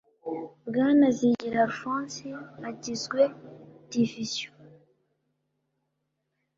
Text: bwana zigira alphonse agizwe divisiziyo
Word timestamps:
bwana 0.67 1.07
zigira 1.17 1.59
alphonse 1.65 2.25
agizwe 2.69 3.21
divisiziyo 3.89 4.49